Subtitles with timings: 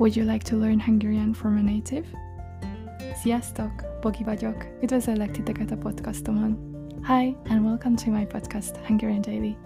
[0.00, 2.06] Would you like to learn Hungarian from a native?
[3.14, 4.00] Sziasztok!
[4.00, 4.66] Bogi vagyok.
[4.82, 6.58] Üdvözöllek titeket a podcastomon.
[7.02, 9.56] Hi, and welcome to my podcast, Hungarian Daily.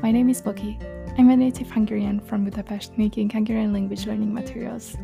[0.00, 0.76] My name is Bogi.
[1.18, 4.96] I'm a native Hungarian from Budapest making Hungarian language learning materials.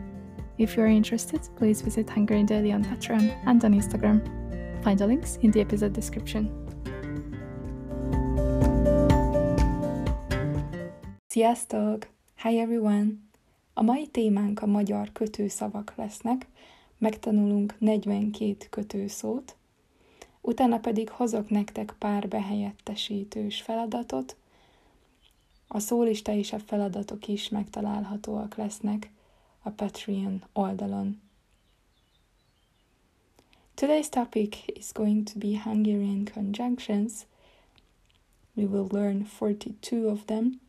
[0.57, 4.21] If you are interested, please visit Hungarian Daily on Patreon and on Instagram.
[4.85, 6.49] Find the links in the episode description.
[11.29, 12.07] Sziasztok!
[12.37, 13.30] Hi everyone!
[13.75, 16.47] A mai témánk a magyar kötőszavak lesznek,
[16.99, 19.57] megtanulunk 42 kötőszót,
[20.41, 24.37] utána pedig hozok nektek pár behelyettesítős feladatot,
[25.69, 29.11] a szólista és a feladatok is megtalálhatóak lesznek
[29.63, 31.21] a Patreon oldalon.
[33.77, 37.13] Today's topic is going to be Hungarian conjunctions.
[38.55, 40.61] We will learn 42 of them,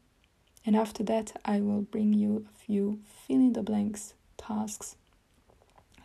[0.65, 4.95] and after that, I will bring you a few fill in the blanks tasks,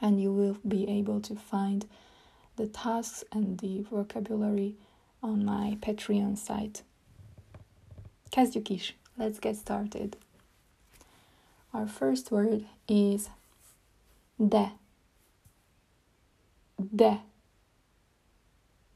[0.02, 1.86] and you will be able to find
[2.56, 4.74] the tasks and the vocabulary
[5.22, 6.82] on my Patreon site.
[8.36, 8.96] Is.
[9.16, 10.16] Let's get started.
[11.72, 13.30] Our first word is
[14.44, 14.72] de.
[16.96, 17.20] De.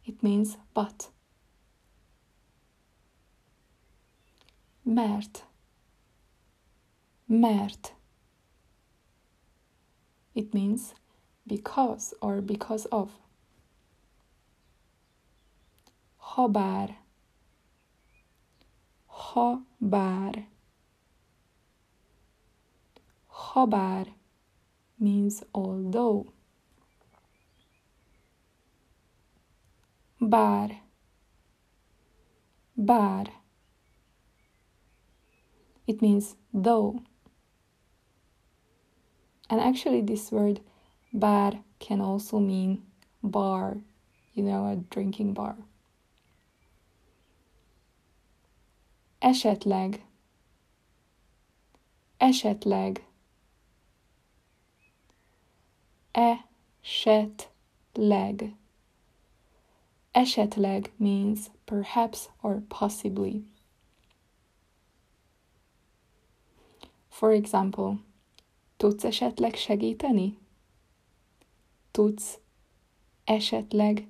[0.05, 1.09] It means but.
[4.85, 5.45] Mert.
[7.33, 7.93] Mert.
[10.35, 10.95] It means
[11.47, 13.13] because or because of.
[16.19, 16.97] Habár.
[19.07, 20.49] Habár.
[23.29, 24.07] Habár
[24.97, 26.33] means although.
[30.19, 30.83] Bár.
[32.75, 33.41] Bár.
[35.87, 37.10] It means though.
[39.51, 40.61] And actually, this word
[41.13, 42.83] bar can also mean
[43.21, 43.79] bar,
[44.33, 45.57] you know, a drinking bar.
[49.21, 50.01] Esetleg.
[52.21, 53.03] Esetleg.
[56.15, 57.35] Esetleg.
[60.15, 63.43] Esetleg means perhaps or possibly.
[67.11, 67.99] For example,
[68.81, 70.39] tudsz esetleg segíteni?
[71.91, 72.39] Tudsz
[73.25, 74.09] esetleg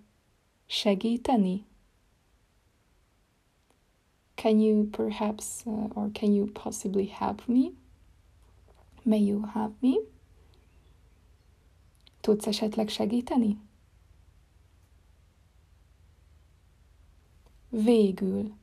[0.66, 1.64] segíteni?
[4.34, 7.70] Can you perhaps uh, or can you possibly help me?
[9.02, 9.92] May you help me?
[12.20, 13.60] Tudsz esetleg segíteni?
[17.68, 18.54] Végül.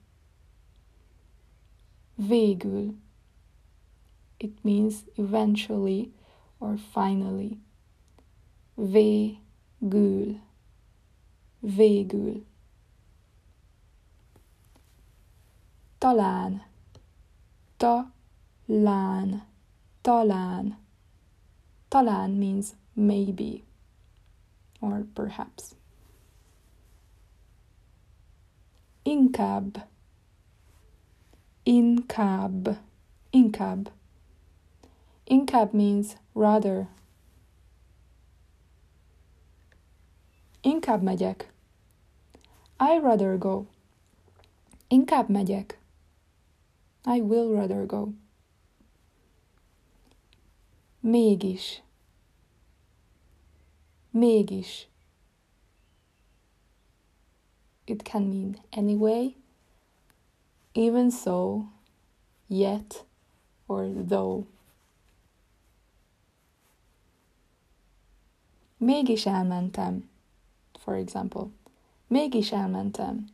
[2.16, 2.96] Végül.
[4.40, 6.12] It means eventually
[6.60, 7.60] or finally.
[8.76, 10.40] Végül.
[11.60, 12.46] Végül.
[15.98, 16.66] Talán.
[17.78, 19.46] Talán.
[20.02, 20.78] Talán.
[21.88, 23.64] Talán means maybe
[24.80, 25.76] or perhaps.
[29.04, 29.88] Inkább.
[31.64, 32.80] Inkább.
[33.30, 33.97] Inkább.
[35.30, 36.88] Inkább means rather.
[40.62, 41.54] Inkább megyek.
[42.80, 43.66] I rather go.
[44.88, 45.78] Inkább megyek.
[47.06, 48.14] I will rather go.
[51.04, 51.82] Mégis.
[54.14, 54.88] Mégis.
[57.86, 59.36] It can mean anyway,
[60.74, 61.68] even so,
[62.48, 63.06] yet,
[63.68, 64.46] or though.
[68.78, 70.10] Mégis elmentem.
[70.80, 71.48] For example,
[72.08, 73.26] mégis elmentem.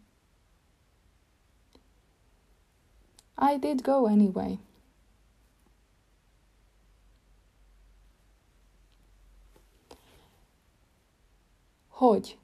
[3.38, 4.60] I did go anyway.
[11.88, 12.38] Hogy.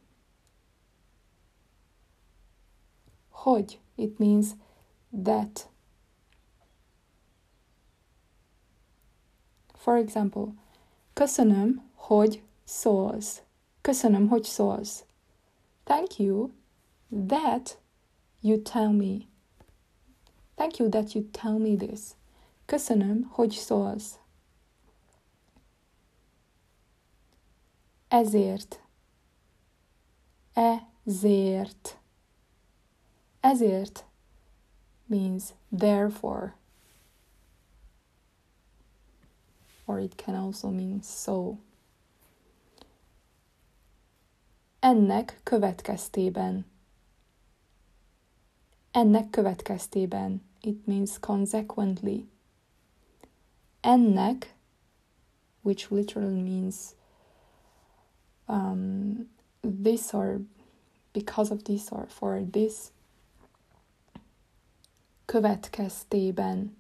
[3.30, 3.80] Hogy.
[3.96, 4.48] It means
[5.24, 5.70] that.
[9.74, 10.54] For example,
[11.14, 13.42] köszönöm, hogy szólsz.
[13.82, 15.04] Köszönöm, hogy szólsz.
[15.84, 16.50] Thank you
[17.28, 17.80] that
[18.42, 19.18] you tell me.
[20.56, 22.00] Thank you that you tell me this.
[22.66, 24.20] Köszönöm, hogy szólsz.
[28.08, 28.82] Ezért.
[30.54, 31.98] Ezért.
[33.40, 34.06] Ezért
[35.06, 35.44] means
[35.78, 36.58] therefore.
[39.90, 41.58] or it can also mean so.
[44.80, 46.66] Ennek következtében.
[48.92, 50.42] Ennek következtében.
[50.62, 52.30] It means consequently.
[53.82, 54.56] Ennek,
[55.62, 56.76] which literally means
[58.48, 59.30] um,
[59.84, 60.42] this or
[61.12, 62.74] because of this or for this.
[65.26, 66.78] Következtében.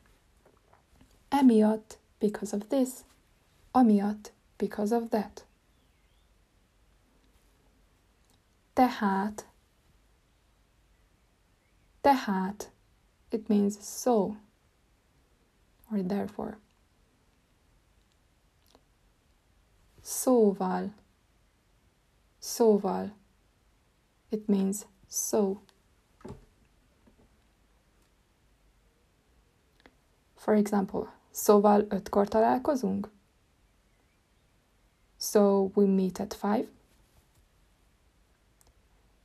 [1.31, 3.03] Emiatt because of this,
[3.74, 5.44] amiatt because of that.
[8.75, 9.45] Tehát,
[12.01, 12.69] tehát,
[13.31, 14.38] it means so
[15.91, 16.57] or therefore.
[20.01, 20.94] Szóval,
[22.39, 23.12] szóval,
[24.29, 25.62] it means so.
[30.35, 33.10] For example, szóval ötkor találkozunk?
[35.19, 36.68] So we meet at five.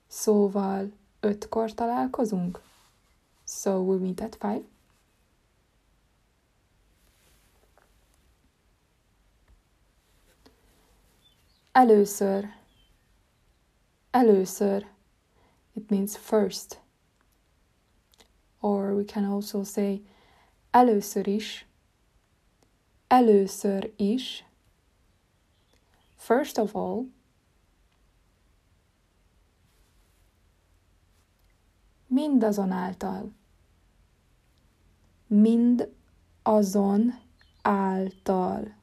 [0.06, 2.62] Szóval ötkor találkozunk?
[3.46, 4.62] So we meet at five.
[11.72, 12.48] Először.
[14.10, 14.86] Először.
[15.72, 16.80] It means first.
[18.60, 20.06] Or we can also say
[20.70, 21.66] először is.
[23.12, 24.44] Először is.
[26.16, 27.04] First of all.
[32.06, 33.32] Mindazonáltal.
[35.26, 35.88] Mind
[36.42, 37.14] azon
[37.62, 38.74] által.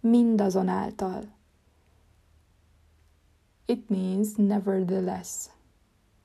[0.00, 1.28] Mindazonáltal.
[3.66, 5.50] It means nevertheless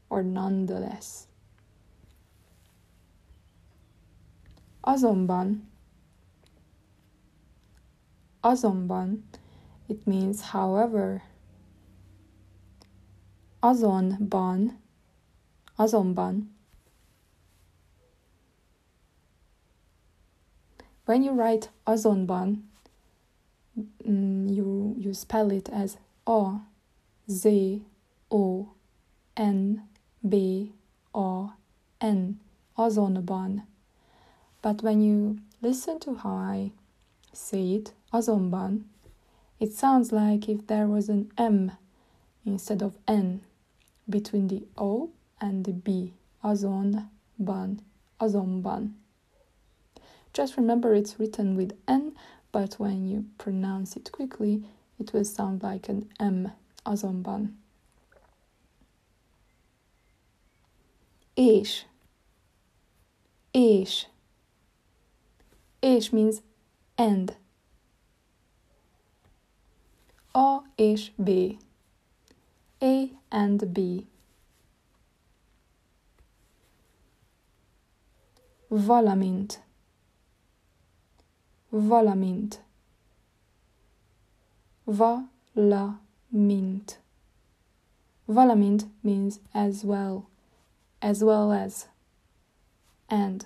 [0.07, 1.27] or nonetheless.
[4.81, 5.70] Azonban,
[8.43, 9.21] azonban,
[9.87, 11.23] it means however.
[13.61, 14.75] Azonban,
[15.77, 16.47] azonban.
[21.05, 22.61] When you write azonban,
[24.07, 26.61] mm, you, you spell it as o
[27.29, 27.83] Z
[28.31, 28.69] O
[29.37, 29.83] N
[30.27, 30.73] B
[31.13, 31.49] A
[31.99, 32.39] N
[32.77, 33.63] azonban.
[34.61, 36.71] But when you listen to how I
[37.33, 38.83] say it, azonban,
[39.59, 41.71] it sounds like if there was an M
[42.45, 43.41] instead of N
[44.09, 46.13] between the O and the B.
[46.43, 47.79] Azonban,
[48.19, 48.93] azonban.
[50.33, 52.13] Just remember it's written with N,
[52.51, 54.63] but when you pronounce it quickly,
[54.99, 56.51] it will sound like an M
[56.85, 57.53] azonban.
[61.35, 61.85] És.
[63.53, 64.05] És.
[65.81, 66.41] És means
[66.97, 67.35] and.
[70.33, 71.57] A és B.
[72.81, 74.05] A and B.
[78.69, 79.59] Valamint.
[81.71, 82.61] Valamint.
[84.85, 86.99] Va, la, mint.
[88.27, 90.27] Valamint means as well,
[91.01, 91.87] as well as,
[93.09, 93.45] and.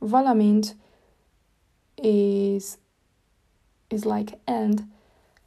[0.00, 0.74] Valamint
[2.02, 2.78] is
[3.90, 4.88] is like and.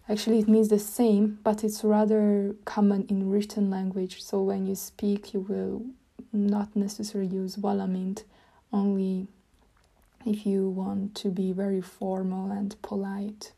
[0.08, 4.22] Actually, it means the same, but it's rather common in written language.
[4.22, 5.84] So when you speak, you will
[6.32, 8.24] not necessarily use valamint,
[8.72, 9.28] only
[10.24, 13.52] if you want to be very formal and polite.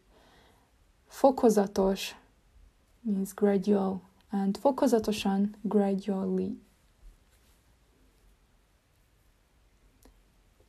[1.09, 2.13] Fokozatos
[3.03, 6.57] means gradual, and fokozatosan gradually.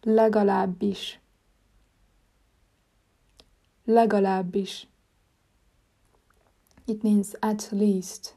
[0.05, 1.19] Legalábbis.
[3.89, 4.89] Legalábbis.
[6.85, 8.37] It means at least.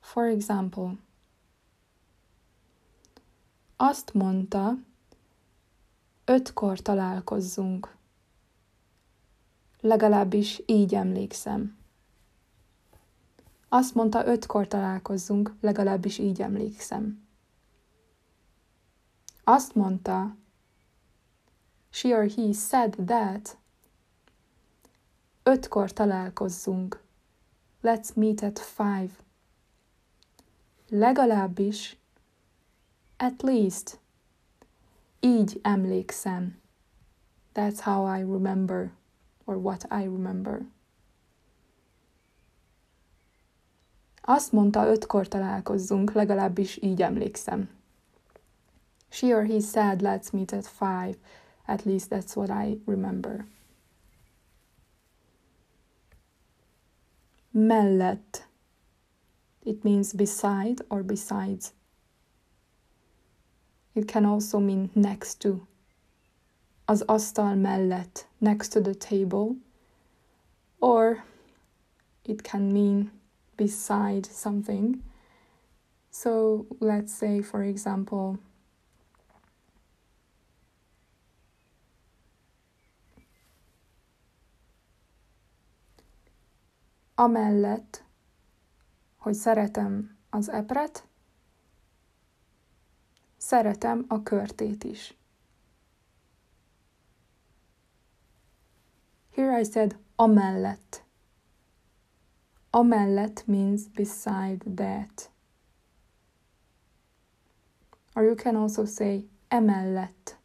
[0.00, 0.98] For example,
[3.76, 4.76] azt mondta,
[6.24, 7.96] ötkor találkozzunk.
[9.80, 11.76] Legalábbis így emlékszem.
[13.68, 17.26] Azt mondta, ötkor találkozzunk, legalábbis így emlékszem.
[19.44, 20.36] Azt mondta,
[21.92, 23.56] she or he said that,
[25.44, 27.00] ötkor találkozzunk,
[27.82, 29.10] let's meet at five.
[30.88, 31.96] Legalábbis,
[33.16, 33.98] at least,
[35.20, 36.60] így emlékszem.
[37.54, 38.92] That's how I remember,
[39.44, 40.66] or what I remember.
[44.20, 47.70] Azt mondta, ötkor találkozzunk, legalábbis így emlékszem.
[49.08, 51.16] She or he said, let's meet at five.
[51.66, 53.46] At least that's what I remember.
[57.54, 58.44] Mellett.
[59.64, 61.72] It means beside or besides.
[63.94, 65.66] It can also mean next to.
[66.88, 69.56] Az asztal mellett, next to the table.
[70.80, 71.22] Or
[72.24, 73.10] it can mean
[73.56, 75.02] beside something.
[76.10, 78.38] So let's say, for example,
[87.22, 88.04] amellett,
[89.16, 91.06] hogy szeretem az epret,
[93.36, 95.16] szeretem a körtét is.
[99.34, 101.04] Here I said amellett.
[102.70, 105.30] Amellett means beside that.
[108.14, 110.38] Or you can also say emellett.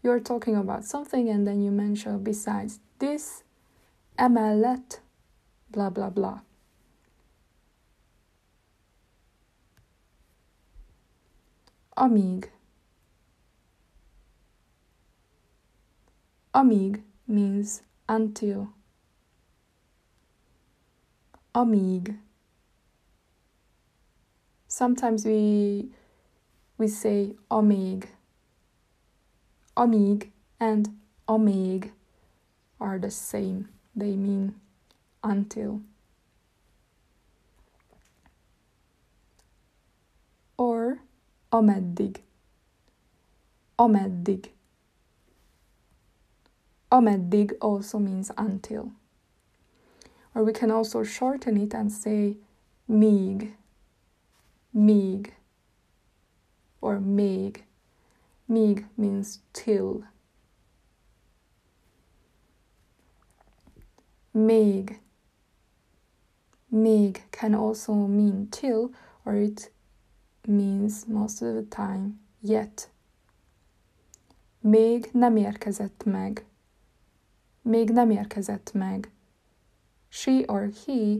[0.00, 3.44] You're talking about something and then you mention besides this,
[4.20, 5.00] emellett,
[5.70, 6.40] blah blah blah.
[11.96, 12.50] Amíg.
[16.54, 18.68] Amíg means until.
[21.54, 22.16] amíg.
[24.68, 25.90] Sometimes we
[26.78, 28.06] we say amíg.
[29.76, 30.88] Amíg and
[31.28, 31.90] amíg
[32.80, 33.68] are the same.
[33.94, 34.54] They mean
[35.22, 35.82] until.
[40.56, 40.98] Or
[41.52, 42.20] ameddig.
[43.78, 44.50] Ameddig.
[46.92, 48.92] Ameddig also means until.
[50.34, 52.36] Or we can also shorten it and say
[52.86, 53.54] mig,
[54.72, 55.34] mig,
[56.80, 57.64] or mig.
[58.48, 60.04] Mig means till.
[64.32, 65.00] Mig.
[66.68, 68.90] Meg can also mean till,
[69.24, 69.70] or it
[70.46, 72.90] means most of the time yet.
[74.60, 76.44] Még nem érkezett meg.
[77.62, 79.10] Még nem érkezett meg.
[80.08, 81.18] She or he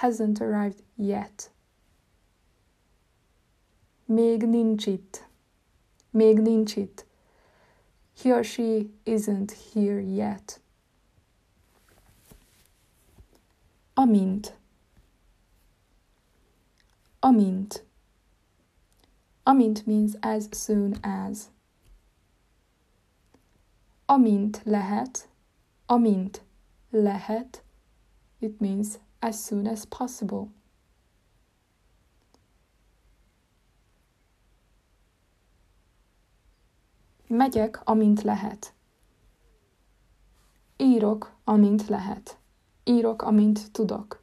[0.00, 1.50] hasn't arrived yet.
[4.04, 5.26] Még nincs itt.
[6.10, 7.06] Még nincs itt.
[8.22, 10.61] He or she isn't here yet.
[13.94, 14.56] Amint.
[17.20, 17.84] Amint.
[19.44, 21.50] Amint means as soon as.
[24.06, 25.28] Amint lehet.
[25.86, 26.42] Amint
[26.90, 27.62] lehet
[28.42, 30.48] it means as soon as possible.
[37.28, 38.74] Megyek, amint lehet.
[40.76, 42.36] Írok, amint lehet.
[42.84, 44.22] Írok, amint tudok.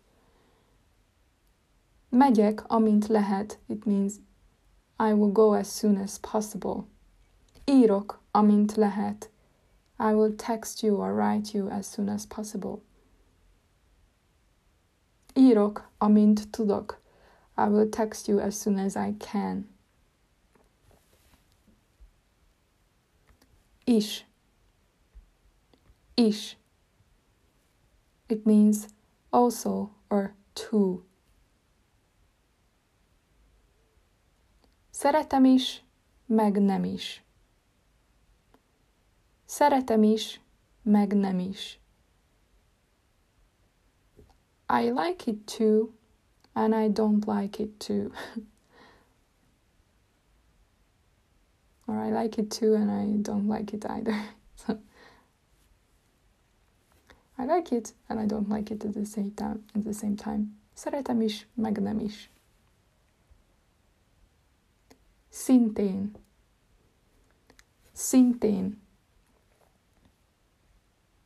[2.09, 3.59] Megyek, amint lehet.
[3.67, 4.19] It means
[4.97, 6.87] I will go as soon as possible.
[7.65, 9.29] Írok, amint lehet.
[9.99, 12.81] I will text you or write you as soon as possible.
[15.35, 16.99] Írok, amint tudok.
[17.57, 19.67] I will text you as soon as I can.
[23.85, 24.23] Is.
[26.15, 26.55] Is.
[28.29, 28.87] It means
[29.31, 31.03] also or to.
[34.91, 35.83] Szeretem is,
[36.25, 37.23] meg nem is.
[39.45, 40.41] Szeretem is,
[40.81, 41.79] meg nem is.
[44.69, 45.93] I like it too,
[46.53, 48.11] and I don't like it too.
[51.87, 54.35] or I like it too, and I don't like it either.
[57.39, 59.63] I like it, and I don't like it at the same time.
[59.73, 60.57] At the same time.
[60.73, 62.29] Szeretem is, meg nem is.
[65.29, 66.11] Szintén.
[67.93, 68.81] Szintén.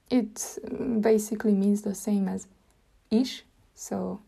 [0.08, 2.48] It mm, basically means the same as
[3.10, 3.43] ish,
[3.75, 4.20] so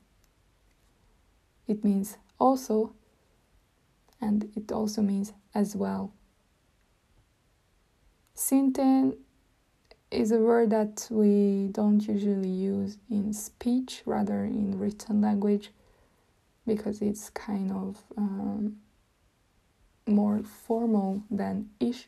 [1.65, 2.93] it means also,
[4.19, 6.11] and it also means as well.
[8.33, 9.24] Szintén
[10.11, 15.71] is a word that we don't usually use in speech, rather in written language,
[16.65, 18.77] because it's kind of um,
[20.07, 22.07] more formal than ish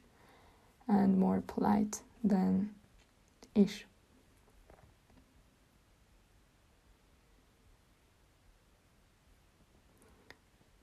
[0.87, 2.69] and more polite than
[3.55, 3.85] ish.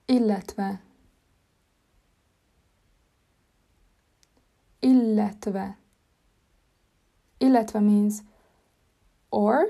[0.07, 0.79] Illetve.
[4.81, 5.75] Illetve.
[7.45, 8.23] Illetve means
[9.29, 9.67] or,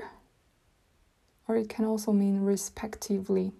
[1.46, 3.52] or it can also mean respectively.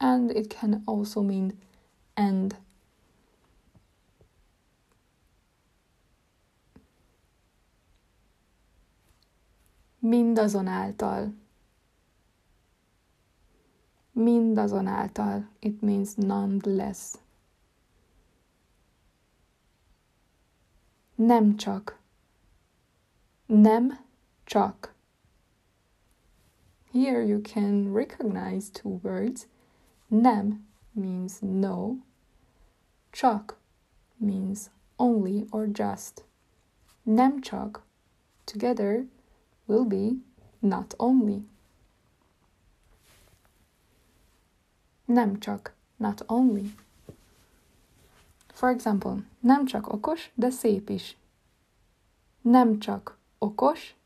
[0.00, 1.56] And it can also mean
[2.16, 2.56] and.
[10.04, 11.32] Mindazonáltal.
[14.16, 15.46] Mindazonáltal.
[15.62, 17.18] It means nonetheless.
[21.18, 21.98] Nem csak.
[23.46, 23.98] Nem
[24.44, 24.94] csak.
[26.92, 29.46] Here you can recognize two words.
[30.06, 31.94] Nem means no.
[33.10, 33.58] Csak
[34.16, 34.60] means
[34.96, 36.24] only or just.
[37.02, 37.82] Nem csak
[38.44, 39.06] together
[39.66, 40.10] will be
[40.58, 41.42] not only.
[45.04, 46.74] Nem csak not only.
[48.58, 51.16] For example, nem csak okos, de szép is.
[52.40, 53.96] Nem csak okos,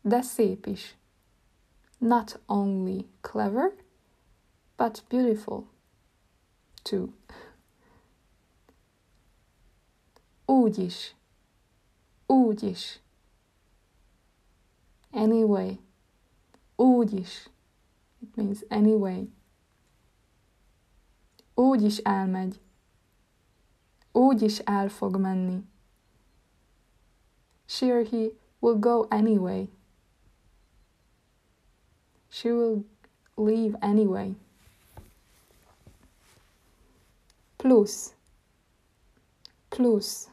[0.00, 0.96] de szép is.
[1.98, 3.72] Not only clever,
[4.76, 5.64] but beautiful
[6.82, 7.08] too.
[10.44, 11.14] Úgy is.
[12.26, 13.00] Úgy is.
[15.10, 15.80] Anyway.
[16.76, 17.48] Úgy is.
[18.18, 19.32] It means anyway.
[21.54, 22.60] Úgy is elmegy
[24.12, 25.64] úgy is el fog menni.
[27.66, 29.68] She or he will go anyway.
[32.28, 32.84] She will
[33.36, 34.34] leave anyway.
[37.58, 38.14] Plus.
[39.70, 40.28] Plus.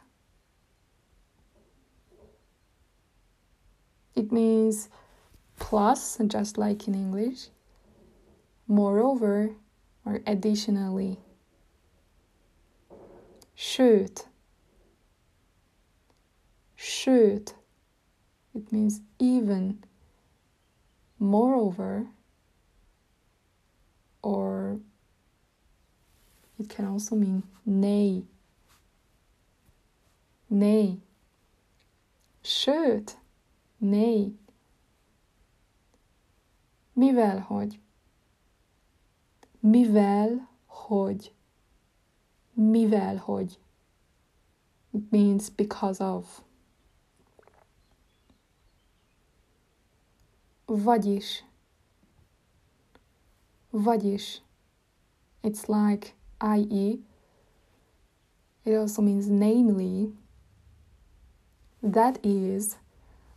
[4.15, 4.89] It means
[5.59, 7.49] plus, just like in English.
[8.67, 9.51] Moreover,
[10.05, 11.19] or additionally.
[13.59, 14.29] Sőt.
[16.75, 17.57] Sőt.
[18.51, 19.79] It means even.
[21.17, 22.05] Moreover.
[24.21, 24.79] Or
[26.57, 28.27] it can also mean nay.
[30.47, 31.01] Nay.
[32.41, 33.17] Sőt.
[33.77, 34.37] Nay.
[36.93, 37.79] Mivel hogy?
[39.59, 41.36] Mivel hogy?
[42.57, 43.59] Mivel hogy.
[45.09, 46.41] Means because of.
[50.65, 51.43] Vagyis.
[53.69, 54.41] Vagyis.
[55.43, 56.99] It's like i.e.
[58.63, 60.13] It also means namely.
[61.83, 62.77] That is,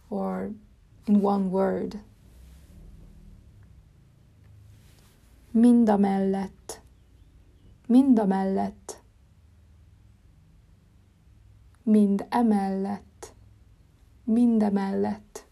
[0.09, 0.55] or
[1.07, 2.01] in one word.
[5.53, 6.81] Mindamellett.
[7.87, 9.00] Mindamellett mind
[11.95, 13.33] emellett,
[14.27, 15.45] mindemellett.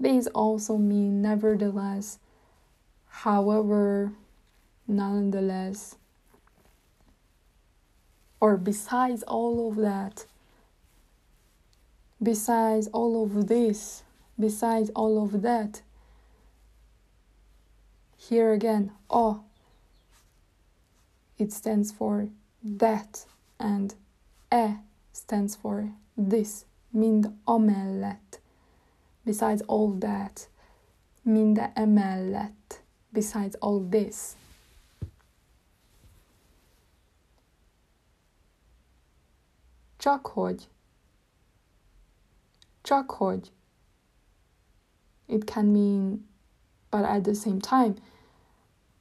[0.00, 2.18] These also mean nevertheless,
[3.08, 4.12] however,
[4.86, 5.96] nonetheless,
[8.40, 10.26] or besides all of that,
[12.22, 14.04] besides all of this,
[14.38, 15.82] besides all of that.
[18.16, 19.42] Here again, oh,
[21.38, 22.28] it stands for
[22.62, 23.24] that,
[23.58, 23.94] and
[24.52, 24.74] e
[25.18, 28.40] stands for this, mind amellett,
[29.24, 30.48] besides all that,
[31.22, 34.36] mind emellett, besides all this.
[39.96, 40.68] Csak hogy.
[42.82, 43.52] Csak hogy.
[45.26, 46.28] It can mean,
[46.90, 47.94] but at the same time,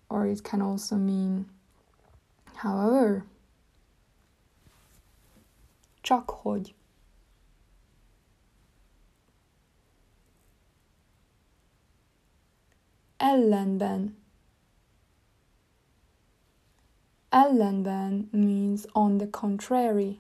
[0.10, 1.46] or it can also mean,
[2.56, 3.24] however.
[6.08, 6.76] Csak hogy.
[13.18, 14.18] Ellenben.
[17.30, 20.20] Ellenben means on the contrary.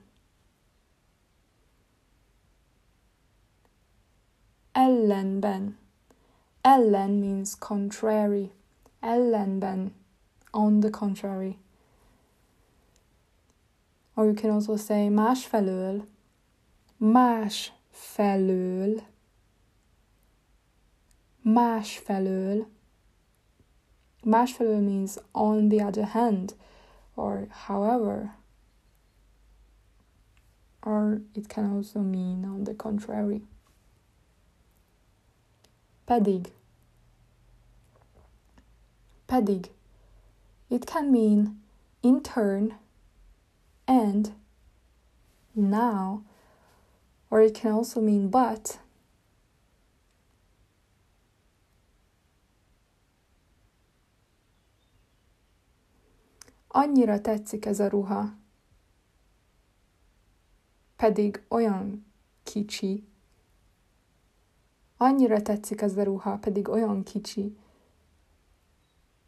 [4.77, 5.77] ellenben.
[6.63, 8.51] Ellen means contrary.
[9.01, 9.93] Ellenben,
[10.51, 11.57] on the contrary.
[14.17, 16.05] Or you can also say másfelől.
[16.97, 17.71] Másfelől.
[21.41, 22.67] Másfelől.
[24.23, 26.55] Másfelől means on the other hand
[27.15, 28.35] or however.
[30.81, 33.47] Or it can also mean on the contrary
[36.07, 36.53] pedig
[39.25, 39.71] pedig
[40.69, 41.61] it can mean
[42.01, 42.73] in turn
[43.87, 44.31] and
[45.55, 46.23] now
[47.29, 48.79] or it can also mean but
[56.77, 58.37] Annyira tetszik ez a ruha,
[60.95, 62.05] pedig olyan
[62.43, 63.07] kicsi.
[64.97, 67.57] Annyira tetszik ez a ruha, pedig olyan kicsi.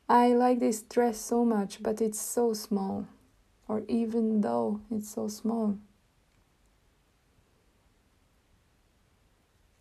[0.08, 3.06] I like this dress so much, but it's so small.
[3.70, 5.78] Or even though it's so small.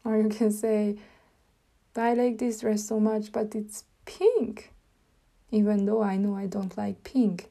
[0.05, 0.99] Or you can say,
[1.97, 4.73] I like this dress so much, but it's pink.
[5.51, 7.49] Even though I know I don't like pink.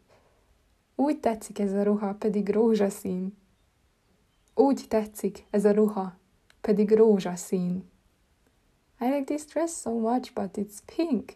[0.95, 3.37] Úgy tetszik ez a ruha, pedig rózsaszín.
[4.55, 6.17] Úgy tetszik ez a ruha,
[6.61, 7.83] pedig rózsaszín.
[8.99, 11.35] I like this dress so much, but it's pink.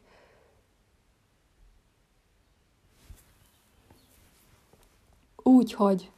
[5.52, 6.12] Úgyhogy.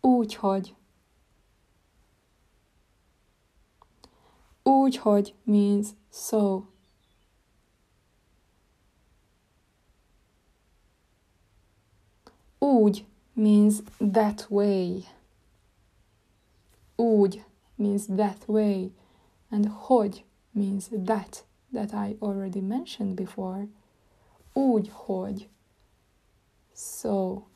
[0.00, 0.74] Úgyhogy.
[4.62, 6.66] Úgyhogy means so.
[12.58, 13.82] Úgy means
[14.12, 15.04] that way.
[16.96, 18.92] Úgy means that way
[19.50, 23.66] and hogy means that that I already mentioned before.
[24.52, 25.48] Úgy, hogy.
[26.74, 27.52] So.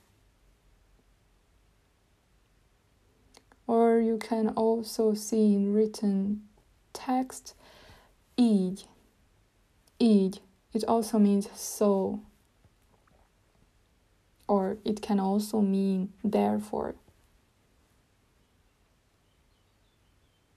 [3.69, 6.49] Or you can also see in written
[6.93, 7.55] text
[8.37, 8.89] így.
[10.01, 10.41] Így.
[10.73, 12.21] It also means so.
[14.49, 16.95] Or it can also mean therefore.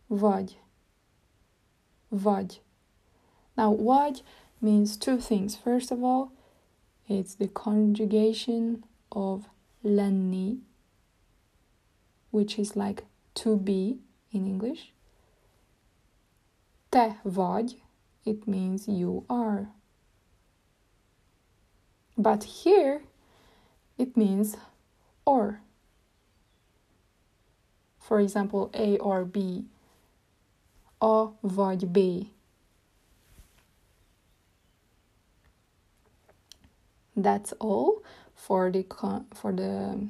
[0.07, 0.57] Vagy
[2.11, 2.61] vagy.
[3.57, 4.21] Now, vagy
[4.59, 5.55] means two things.
[5.55, 6.31] First of all,
[7.07, 9.49] it's the conjugation of
[9.83, 10.59] lenni,
[12.31, 13.99] which is like to be
[14.31, 14.91] in English.
[16.91, 17.75] Te vagy,
[18.25, 19.69] it means you are.
[22.17, 23.03] But here,
[23.97, 24.57] it means
[25.25, 25.61] or.
[27.99, 29.65] For example, A or B
[31.01, 32.31] a vagy B.
[37.15, 38.03] That's all
[38.35, 38.85] for the
[39.33, 40.07] for the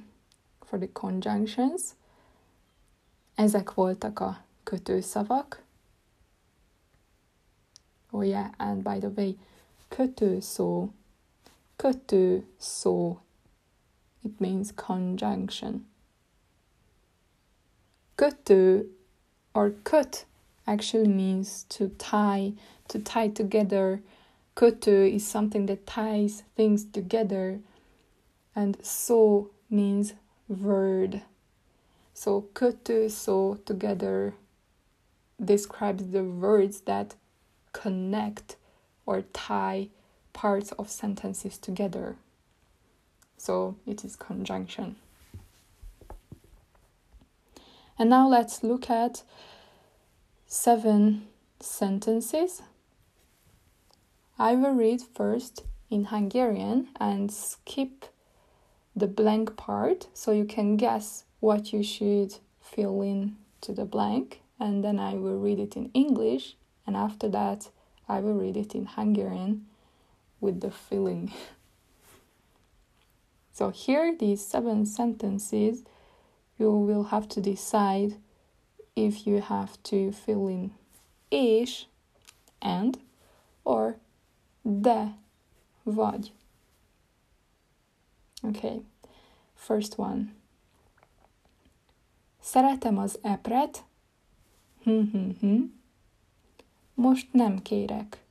[0.65, 1.95] for the conjunctions.
[3.35, 5.63] Ezek voltak a kötőszavak.
[8.11, 9.37] Oh yeah, and by the way,
[9.87, 10.89] kötőszó,
[11.75, 13.17] kötőszó,
[14.21, 15.87] it means conjunction.
[18.15, 18.95] Kötő
[19.53, 20.27] or köt
[20.65, 22.53] actually means to tie,
[22.87, 24.01] to tie together.
[24.53, 27.59] Kötő is something that ties things together,
[28.53, 30.13] and so means
[30.47, 31.23] word.
[32.21, 34.35] So kötő, so together
[35.43, 37.15] describes the words that
[37.71, 38.57] connect
[39.07, 39.89] or tie
[40.31, 42.17] parts of sentences together.
[43.37, 44.97] So it is conjunction.
[47.97, 49.23] And now let's look at
[50.45, 51.27] seven
[51.59, 52.61] sentences.
[54.37, 58.05] I will read first in Hungarian and skip
[58.95, 64.41] the blank part so you can guess what you should fill in to the blank
[64.59, 66.55] and then I will read it in English
[66.87, 67.69] and after that
[68.07, 69.65] I will read it in Hungarian
[70.39, 71.33] with the filling.
[73.51, 75.83] so here these seven sentences
[76.57, 78.15] you will have to decide
[78.95, 80.71] if you have to fill in
[81.31, 81.85] és
[82.61, 82.99] and
[83.63, 83.95] or
[84.63, 85.15] de
[85.85, 86.31] vagy.
[88.43, 88.81] Okay,
[89.55, 90.31] first one.
[92.41, 93.85] Szeretem az epret.
[94.83, 95.61] Hm, hm, hm.
[96.93, 98.25] Most nem kérek.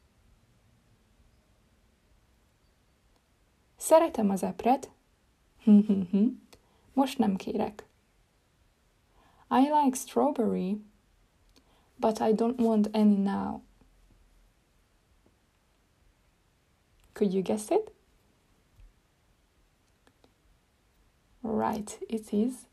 [3.76, 4.90] Szeretem az epret.
[5.62, 6.26] Hm, hm, hm.
[6.92, 7.86] Most nem kérek.
[9.50, 10.80] I like strawberry,
[11.96, 13.62] but I don't want any now.
[17.12, 17.92] Could you guess it?
[21.42, 22.69] Right, it is.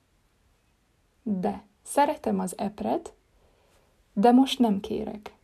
[1.29, 1.65] De.
[1.83, 3.13] Szeretem az epret,
[4.13, 5.35] de most nem kérek.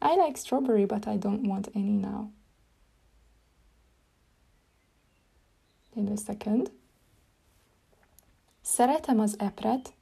[0.00, 2.30] I like strawberry, but I don't want any now.
[5.94, 6.70] In a second.
[8.60, 9.94] Szeretem az epret.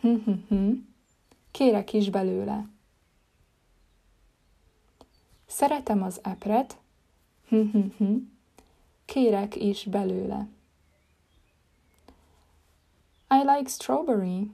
[0.00, 0.72] Hm, hm, hm.
[1.50, 2.68] Kérek is belőle.
[5.46, 6.78] Szeretem az epret.
[9.04, 10.48] Kérek is belőle.
[13.30, 14.50] I like strawberry.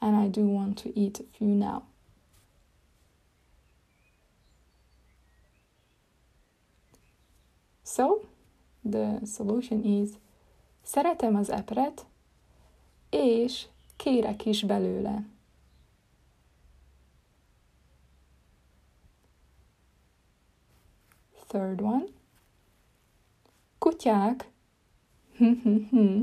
[0.00, 1.84] And I do want to eat a few now.
[7.84, 8.26] So,
[8.84, 10.10] the solution is
[10.82, 12.06] Szeretem az epret,
[13.10, 15.26] és kérek is belőle.
[21.46, 22.04] Third one.
[23.78, 24.50] Kutyák.
[25.36, 26.20] Hm, hm, hm.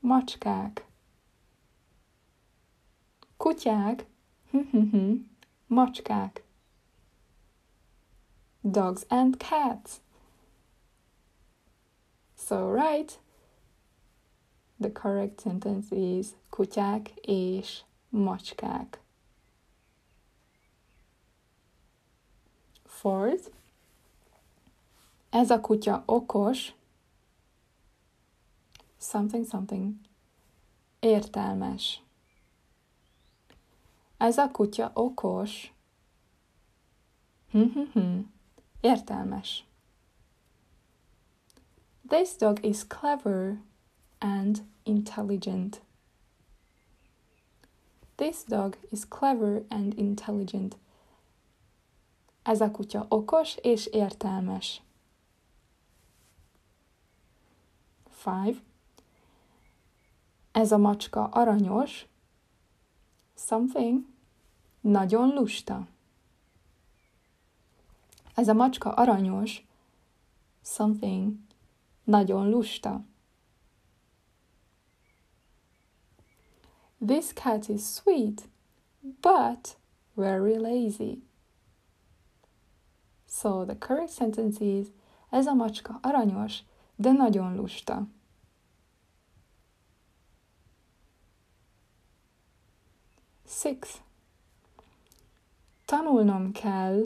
[0.00, 0.84] Macskák.
[3.36, 4.06] Kutyák.
[5.66, 6.42] Macskák.
[8.62, 10.00] Dogs and cats.
[12.34, 13.18] So, right.
[14.80, 19.00] The correct sentence is kutyák és macskák.
[22.84, 23.50] Fourth.
[25.30, 26.72] Ez a kutya okos.
[29.00, 29.94] Something, something.
[31.00, 32.00] Értelmes.
[34.16, 35.72] Ez a kutya okos.
[37.50, 38.20] Hm, hm, hm.
[38.80, 39.64] Értelmes.
[42.08, 43.58] This dog is clever
[44.18, 45.80] and intelligent.
[48.16, 50.76] This dog is clever and intelligent.
[52.42, 54.82] Ez a kutya okos és értelmes.
[58.08, 58.62] 5.
[60.52, 62.06] Ez a macska aranyos.
[63.34, 64.04] Something.
[64.80, 65.86] Nagyon lusta.
[68.34, 69.66] Ez a macska aranyos.
[70.62, 71.36] Something.
[72.04, 73.04] Nagyon lusta.
[77.06, 78.48] This cat is sweet,
[79.00, 79.76] but
[80.14, 81.22] very lazy.
[83.26, 84.88] So the correct sentence is
[85.30, 86.64] Ez a macska aranyos,
[86.96, 88.06] de nagyon lusta.
[93.50, 94.00] Six.
[95.84, 97.04] Tanulnom kell.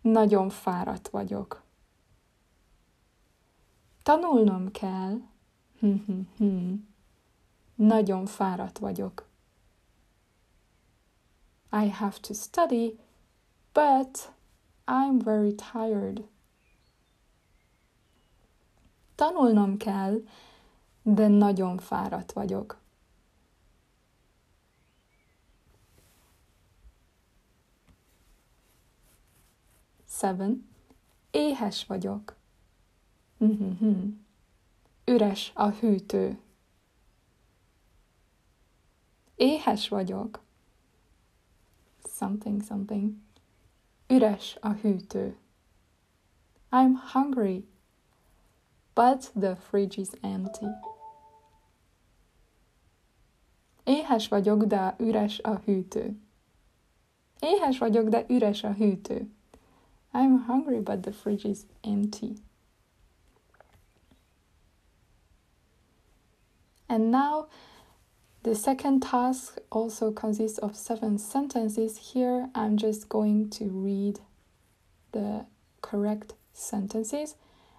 [0.00, 1.62] Nagyon fáradt vagyok.
[4.02, 5.20] Tanulnom kell.
[7.74, 9.28] Nagyon fáradt vagyok.
[11.72, 12.98] I have to study,
[13.72, 14.32] but
[14.86, 16.28] I'm very tired.
[19.14, 20.22] Tanulnom kell,
[21.02, 22.79] de nagyon fáradt vagyok.
[30.20, 30.68] Seven.
[31.30, 32.36] Éhes vagyok.
[35.04, 36.38] Üres a hűtő.
[39.34, 40.42] Éhes vagyok.
[42.04, 43.14] Something, something.
[44.08, 45.36] Üres a hűtő.
[46.70, 47.68] I'm hungry,
[48.94, 50.66] but the fridge is empty.
[53.84, 56.20] Éhes vagyok, de üres a hűtő.
[57.38, 59.34] Éhes vagyok, de üres a hűtő.
[60.12, 62.36] I'm hungry, but the fridge is empty.
[66.88, 67.46] And now
[68.42, 72.12] the second task also consists of seven sentences.
[72.12, 74.18] Here I'm just going to read
[75.12, 75.46] the
[75.82, 77.36] correct sentences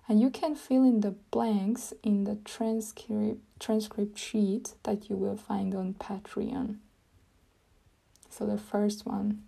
[0.07, 5.37] and you can fill in the blanks in the transcript transcript sheet that you will
[5.37, 6.77] find on Patreon.
[8.29, 9.43] So the first one.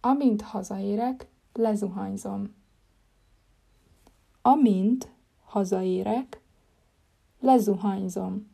[0.00, 2.54] Amint hazaérek, lezuhanyzom.
[4.42, 5.08] Amint
[5.44, 6.40] hazaérek,
[7.40, 8.50] lezuhanyzom.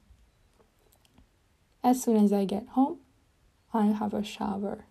[1.80, 2.96] As soon as I get home,
[3.72, 4.84] I have a shower.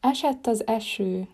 [0.00, 1.28] Esett az eső.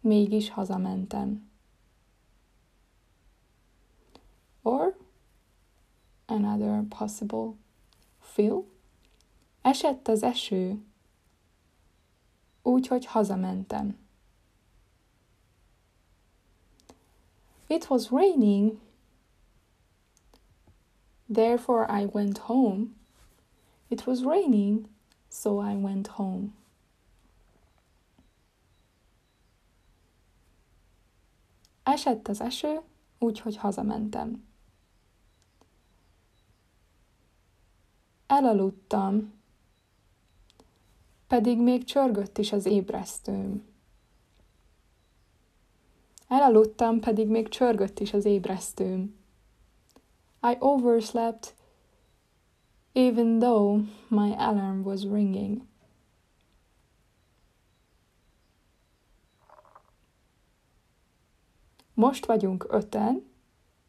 [0.00, 1.50] Mégis hazamentem.
[4.64, 4.94] Or
[6.26, 7.54] another possible
[8.20, 8.64] fill.
[9.62, 10.84] Esett az eső,
[12.62, 13.98] úgyhogy hazamentem.
[17.66, 18.80] It was raining,
[21.26, 22.86] therefore I went home.
[23.88, 24.88] It was raining,
[25.30, 26.48] so I went home.
[31.82, 32.80] Esett az eső,
[33.18, 34.43] úgyhogy hazamentem.
[38.36, 39.32] Elaludtam,
[41.26, 43.64] pedig még csörgött is az ébresztőm.
[46.28, 49.16] Elaludtam, pedig még csörgött is az ébresztőm.
[50.42, 51.54] I overslept,
[52.92, 55.62] even though my alarm was ringing.
[61.94, 63.24] Most vagyunk öten,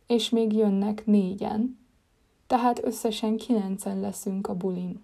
[0.08, 1.85] és még jönnek négyen,
[2.48, 5.04] tehát összesen kilencen leszünk a bulin.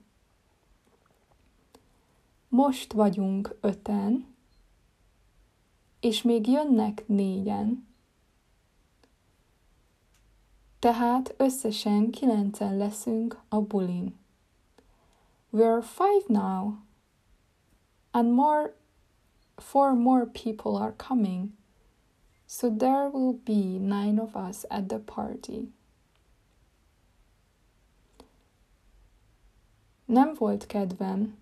[2.49, 4.35] Most vagyunk öten,
[5.99, 7.87] és még jönnek négyen,
[10.79, 14.19] tehát összesen kilencen leszünk a bulin.
[15.53, 16.73] We're five now,
[18.11, 18.75] and more,
[19.55, 21.51] four more people are coming,
[22.45, 25.73] so there will be nine of us at the party.
[30.11, 31.37] Nem volt kedvem,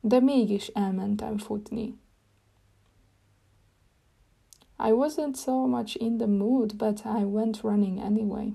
[0.00, 1.98] de mégis elmentem futni.
[4.78, 8.52] I wasn't so much in the mood, but I went running anyway.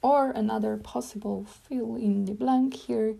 [0.00, 3.14] Or another possible fill in the blank here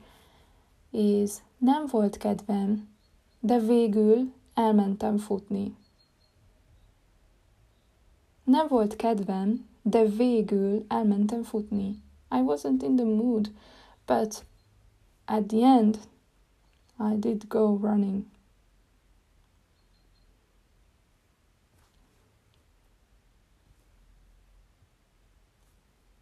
[0.90, 2.88] is nem volt kedvem,
[3.40, 5.76] de végül elmentem futni.
[8.44, 12.02] Nem volt kedvem, de végül elmentem futni.
[12.30, 13.50] I wasn't in the mood,
[14.06, 14.44] but
[15.24, 15.98] at the end
[16.98, 18.24] I did go running.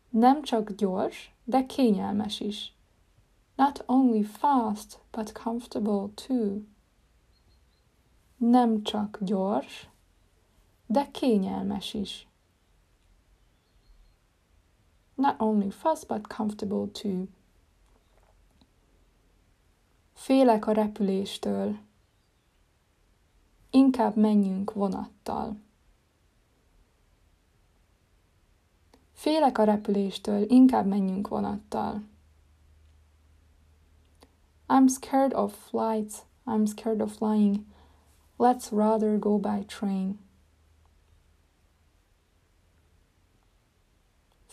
[0.09, 2.75] Nem csak gyors, de kényelmes is.
[3.57, 6.61] Not only fast, but comfortable too.
[8.37, 9.89] Nem csak gyors,
[10.87, 12.29] de kényelmes is.
[15.17, 17.29] Not only fast, but comfortable too.
[20.13, 21.79] Félek a repüléstől.
[23.71, 25.57] Inkább menjünk vonattal.
[29.13, 32.03] Félek a repüléstől, inkább menjünk vonattal.
[34.69, 36.25] I'm scared of flights.
[36.47, 37.65] I'm scared of flying.
[38.39, 40.19] Let's rather go by train.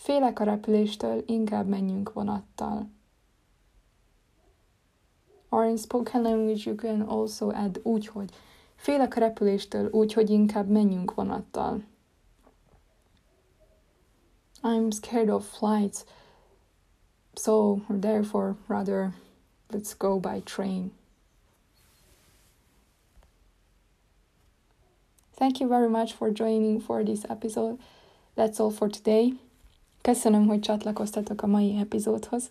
[0.04, 2.90] Félek a repüléstől, inkább menjünk vonattal.
[5.48, 8.30] Or in spoken language you can also add úgy, hogy
[8.74, 11.82] félek a repüléstől, úgy, hogy inkább menjünk vonattal.
[14.62, 16.04] I'm scared of flights,
[17.34, 19.14] so therefore rather
[19.70, 20.92] let's go by train.
[25.34, 27.78] Thank you very much for joining for this episode.
[28.34, 29.38] That's all for today.
[30.04, 32.50] Köszönöm, hogy csatlakoztatok a mai epizódhoz.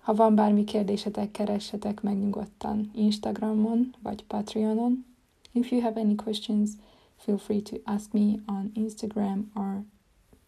[0.00, 5.04] Ha van bármi kérdésetek, keressetek meg nyugodtan Instagramon vagy Patreonon.
[5.52, 6.70] If you have any questions,
[7.16, 9.84] feel free to ask me on Instagram or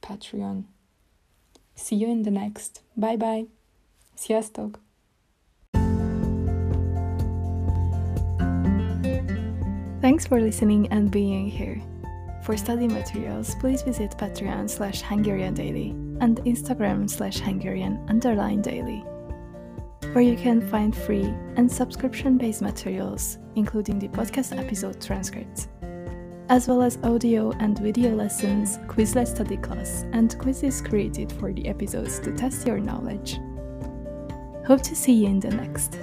[0.00, 0.66] Patreon.
[1.74, 2.82] See you in the next.
[2.94, 3.46] Bye bye.
[4.14, 4.80] Sziasztok!
[10.00, 11.91] Thanks for listening and being here.
[12.42, 15.90] For study materials, please visit Patreon slash Hungarian Daily
[16.20, 19.04] and Instagram slash Hungarian underline daily,
[20.12, 25.68] where you can find free and subscription based materials, including the podcast episode transcripts,
[26.48, 31.68] as well as audio and video lessons, Quizlet study class, and quizzes created for the
[31.68, 33.38] episodes to test your knowledge.
[34.66, 35.96] Hope to see you in the next.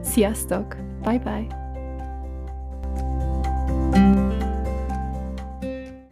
[0.00, 1.02] Sziasztok!
[1.02, 1.65] Bye bye!